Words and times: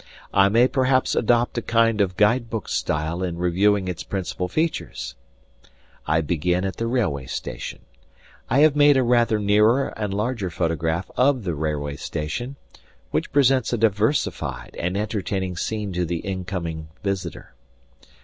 I 0.33 0.49
may 0.49 0.67
perhaps 0.67 1.13
adopt 1.13 1.59
a 1.59 1.61
kind 1.61 2.01
of 2.01 2.17
guide 2.17 2.49
book 2.49 2.67
style 2.67 3.21
in 3.21 3.37
reviewing 3.37 3.87
its 3.87 4.01
principal 4.01 4.47
features: 4.47 5.13
I 6.07 6.21
begin 6.21 6.65
at 6.65 6.77
the 6.77 6.87
railway 6.87 7.27
station. 7.27 7.81
I 8.49 8.61
have 8.61 8.75
made 8.75 8.97
a 8.97 9.03
rather 9.03 9.37
nearer 9.37 9.89
and 9.95 10.11
larger 10.11 10.49
photograph 10.49 11.11
of 11.17 11.43
the 11.43 11.53
railway 11.53 11.97
station, 11.97 12.55
which 13.11 13.31
presents 13.31 13.73
a 13.73 13.77
diversified 13.77 14.75
and 14.79 14.97
entertaining 14.97 15.55
scene 15.55 15.93
to 15.93 16.03
the 16.03 16.21
incoming 16.21 16.87
visitor. 17.03 17.53